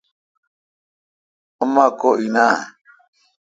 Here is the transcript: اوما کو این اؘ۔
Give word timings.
اوما 1.59 1.85
کو 1.99 2.09
این 2.21 2.35
اؘ۔ 2.45 2.49